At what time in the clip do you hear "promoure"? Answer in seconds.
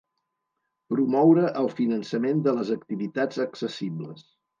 0.93-1.43